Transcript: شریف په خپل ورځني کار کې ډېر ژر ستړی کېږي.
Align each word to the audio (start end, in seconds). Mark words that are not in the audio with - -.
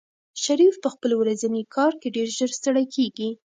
شریف 0.43 0.73
په 0.83 0.89
خپل 0.93 1.11
ورځني 1.15 1.63
کار 1.75 1.93
کې 2.01 2.13
ډېر 2.15 2.27
ژر 2.37 2.49
ستړی 2.59 2.85
کېږي. 2.95 3.29